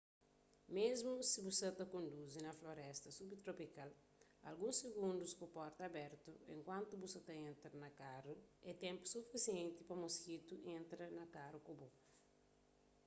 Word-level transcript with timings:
mésmu 0.77 1.13
si 1.29 1.39
bu 1.45 1.51
sa 1.59 1.69
ta 1.77 1.85
konduzi 1.95 2.37
na 2.43 2.57
floresta 2.59 3.07
subtropikal 3.17 3.89
alguns 4.49 4.77
sigundus 4.83 5.33
ku 5.39 5.45
porta 5.55 5.81
abertu 5.89 6.31
enkuantu 6.53 6.93
bu 7.01 7.07
sa 7.13 7.19
ta 7.27 7.33
entra 7.49 7.71
na 7.83 7.89
karu 8.01 8.33
é 8.69 8.71
ténpu 8.83 9.03
sufisienti 9.13 9.79
pa 9.87 9.95
moskitus 10.03 10.63
entra 10.77 11.05
na 11.19 11.25
karu 11.35 11.59
ku 11.65 11.71
bo 11.79 11.87